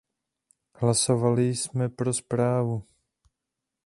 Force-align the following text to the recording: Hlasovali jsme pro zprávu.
Hlasovali 0.75 1.47
jsme 1.55 1.89
pro 1.89 2.13
zprávu. 2.13 2.83